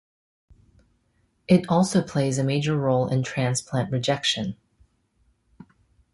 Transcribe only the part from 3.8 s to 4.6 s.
rejection.